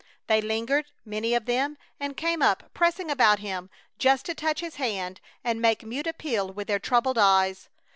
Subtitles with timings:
[0.25, 3.69] They lingered, many of them, and came up, pressing about him,
[3.99, 7.69] just to touch his hand and make mute appeal with their troubled eyes.